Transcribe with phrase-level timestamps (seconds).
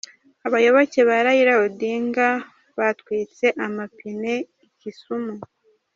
[0.47, 2.27] Abayoboke ba Raila Odinga
[2.77, 4.33] batwitse amapine
[4.65, 5.35] i Kisumu.